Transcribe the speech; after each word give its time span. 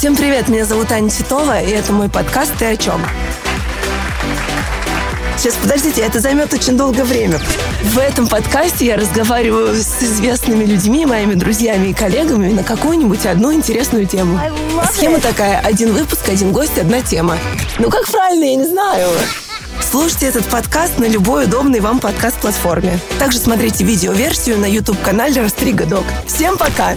Всем 0.00 0.16
привет, 0.16 0.48
меня 0.48 0.64
зовут 0.64 0.90
Аня 0.92 1.10
Титова, 1.10 1.60
и 1.60 1.68
это 1.72 1.92
мой 1.92 2.08
подкаст 2.08 2.54
«Ты 2.58 2.64
о 2.64 2.76
чем?». 2.78 3.04
Сейчас, 5.36 5.56
подождите, 5.56 6.00
это 6.00 6.20
займет 6.20 6.54
очень 6.54 6.74
долгое 6.74 7.04
время. 7.04 7.38
В 7.82 7.98
этом 7.98 8.26
подкасте 8.26 8.86
я 8.86 8.96
разговариваю 8.96 9.74
с 9.74 10.02
известными 10.02 10.64
людьми, 10.64 11.04
моими 11.04 11.34
друзьями 11.34 11.88
и 11.88 11.92
коллегами 11.92 12.50
на 12.50 12.62
какую-нибудь 12.62 13.26
одну 13.26 13.52
интересную 13.52 14.06
тему. 14.06 14.40
Схема 14.90 15.20
такая, 15.20 15.58
один 15.58 15.92
выпуск, 15.92 16.26
один 16.30 16.50
гость, 16.52 16.78
одна 16.78 17.02
тема. 17.02 17.36
Ну 17.78 17.90
как 17.90 18.10
правильно, 18.10 18.44
я 18.44 18.56
не 18.56 18.64
знаю. 18.64 19.06
Слушайте 19.90 20.28
этот 20.28 20.46
подкаст 20.46 20.98
на 20.98 21.04
любой 21.04 21.44
удобной 21.44 21.80
вам 21.80 22.00
подкаст-платформе. 22.00 22.98
Также 23.18 23.36
смотрите 23.36 23.84
видеоверсию 23.84 24.56
на 24.56 24.64
YouTube-канале 24.64 25.42
Растрига 25.42 25.84
Док. 25.84 26.04
Всем 26.26 26.56
пока! 26.56 26.94